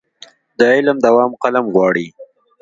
د 0.59 0.59
علم 0.73 0.97
دوام 1.07 1.31
قلم 1.43 1.65
غواړي. 1.73 2.07